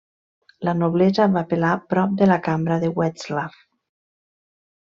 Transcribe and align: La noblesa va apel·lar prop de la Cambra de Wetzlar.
La 0.69 0.73
noblesa 0.77 1.27
va 1.35 1.43
apel·lar 1.43 1.75
prop 1.95 2.17
de 2.23 2.31
la 2.33 2.39
Cambra 2.49 2.81
de 2.85 2.93
Wetzlar. 3.01 3.47